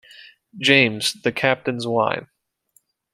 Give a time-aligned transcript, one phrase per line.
[0.57, 2.25] James, the Captain's wine!